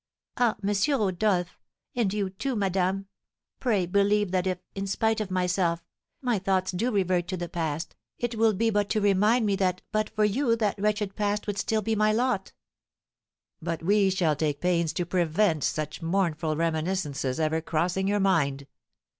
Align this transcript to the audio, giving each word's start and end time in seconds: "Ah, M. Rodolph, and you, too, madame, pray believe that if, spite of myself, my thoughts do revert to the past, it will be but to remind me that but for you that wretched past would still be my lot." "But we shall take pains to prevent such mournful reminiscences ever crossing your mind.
"Ah, 0.37 0.55
M. 0.67 0.75
Rodolph, 0.99 1.59
and 1.95 2.11
you, 2.11 2.31
too, 2.31 2.55
madame, 2.55 3.05
pray 3.59 3.85
believe 3.85 4.31
that 4.31 4.47
if, 4.47 4.57
spite 4.89 5.21
of 5.21 5.29
myself, 5.29 5.85
my 6.23 6.39
thoughts 6.39 6.71
do 6.71 6.89
revert 6.89 7.27
to 7.27 7.37
the 7.37 7.47
past, 7.47 7.95
it 8.17 8.33
will 8.33 8.53
be 8.55 8.71
but 8.71 8.89
to 8.89 8.99
remind 8.99 9.45
me 9.45 9.55
that 9.55 9.83
but 9.91 10.09
for 10.09 10.25
you 10.25 10.55
that 10.55 10.79
wretched 10.81 11.15
past 11.15 11.45
would 11.45 11.59
still 11.59 11.83
be 11.83 11.95
my 11.95 12.11
lot." 12.11 12.51
"But 13.61 13.83
we 13.83 14.09
shall 14.09 14.35
take 14.35 14.59
pains 14.59 14.91
to 14.93 15.05
prevent 15.05 15.63
such 15.63 16.01
mournful 16.01 16.55
reminiscences 16.55 17.39
ever 17.39 17.61
crossing 17.61 18.07
your 18.07 18.19
mind. 18.19 18.65